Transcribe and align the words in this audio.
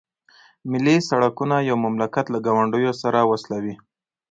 ملي 0.71 0.95
سرکونه 1.09 1.57
یو 1.69 1.77
مملکت 1.85 2.25
له 2.31 2.39
ګاونډیو 2.45 2.93
سره 3.01 3.19
وصلوي 3.29 3.75